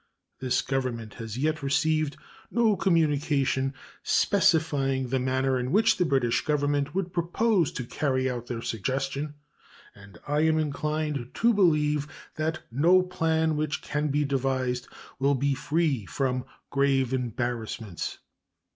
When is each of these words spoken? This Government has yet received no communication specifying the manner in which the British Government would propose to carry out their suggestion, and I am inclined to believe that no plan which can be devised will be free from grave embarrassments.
This 0.39 0.63
Government 0.63 1.13
has 1.21 1.37
yet 1.37 1.61
received 1.61 2.17
no 2.49 2.75
communication 2.75 3.75
specifying 4.01 5.09
the 5.09 5.19
manner 5.19 5.59
in 5.59 5.71
which 5.71 5.97
the 5.97 6.05
British 6.05 6.43
Government 6.43 6.95
would 6.95 7.13
propose 7.13 7.71
to 7.73 7.83
carry 7.85 8.27
out 8.27 8.47
their 8.47 8.63
suggestion, 8.63 9.35
and 9.93 10.17
I 10.27 10.39
am 10.39 10.57
inclined 10.57 11.29
to 11.35 11.53
believe 11.53 12.07
that 12.35 12.61
no 12.71 13.03
plan 13.03 13.55
which 13.55 13.83
can 13.83 14.07
be 14.07 14.25
devised 14.25 14.87
will 15.19 15.35
be 15.35 15.53
free 15.53 16.07
from 16.07 16.45
grave 16.71 17.13
embarrassments. 17.13 18.17